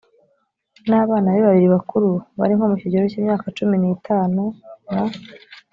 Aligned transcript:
n 0.89 0.91
abana 1.03 1.27
be 1.33 1.39
babiri 1.47 1.67
bakuru 1.75 2.09
bari 2.39 2.53
nko 2.55 2.65
mu 2.71 2.75
kigero 2.81 3.03
k 3.11 3.15
imyaka 3.19 3.45
cumi 3.57 3.75
n 3.77 3.83
itanu 3.95 4.41
na 4.93 5.03